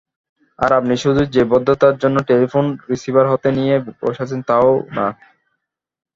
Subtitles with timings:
[0.59, 5.05] আর আপনি শুধু যে ভদ্রতার জন্যে টেলিফোন রিসিভার হাতে নিয়ে বসে আছেন তাও না।